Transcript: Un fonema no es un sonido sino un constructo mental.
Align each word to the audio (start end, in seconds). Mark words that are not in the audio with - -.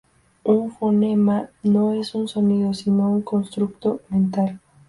Un 0.45 0.71
fonema 0.71 1.51
no 1.61 1.93
es 1.93 2.15
un 2.15 2.27
sonido 2.27 2.73
sino 2.73 3.11
un 3.11 3.21
constructo 3.21 4.01
mental. 4.09 4.59